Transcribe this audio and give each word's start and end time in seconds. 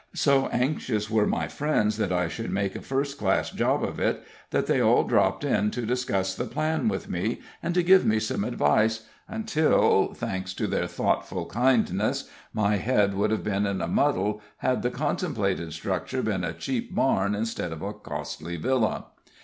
So 0.15 0.47
anxious 0.47 1.11
were 1.11 1.27
my 1.27 1.47
friends 1.47 1.97
that 1.97 2.11
I 2.11 2.27
should 2.27 2.49
make 2.49 2.75
a 2.75 2.81
first 2.81 3.19
class 3.19 3.51
job 3.51 3.83
of 3.83 3.99
it, 3.99 4.23
that 4.49 4.65
they 4.65 4.81
all 4.81 5.03
dropped 5.03 5.43
in 5.43 5.69
to 5.69 5.85
discuss 5.85 6.33
the 6.33 6.45
plan 6.45 6.87
with 6.87 7.07
me, 7.07 7.39
and 7.61 7.75
to 7.75 7.83
give 7.83 8.03
me 8.03 8.17
some 8.19 8.43
advice, 8.43 9.05
until 9.27 10.15
thanks 10.15 10.55
to 10.55 10.65
their 10.65 10.87
thoughtful 10.87 11.45
kindness 11.45 12.27
my 12.51 12.77
head 12.77 13.13
would 13.13 13.29
have 13.29 13.43
been 13.43 13.67
in 13.67 13.79
a 13.79 13.87
muddle 13.87 14.41
had 14.57 14.81
the 14.81 14.89
contemplated 14.89 15.71
structure 15.71 16.23
been 16.23 16.43
a 16.43 16.53
cheap 16.53 16.95
barn 16.95 17.35
instead 17.35 17.71
of 17.71 17.83
a 17.83 17.93
costly 17.93 18.57
villa. 18.57 19.05